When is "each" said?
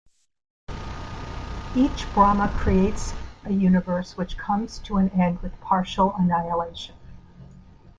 1.75-2.11